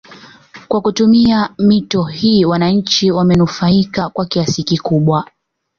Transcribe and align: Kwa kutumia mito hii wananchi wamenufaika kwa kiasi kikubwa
Kwa 0.67 0.81
kutumia 0.81 1.49
mito 1.59 2.03
hii 2.03 2.45
wananchi 2.45 3.11
wamenufaika 3.11 4.09
kwa 4.09 4.25
kiasi 4.25 4.63
kikubwa 4.63 5.27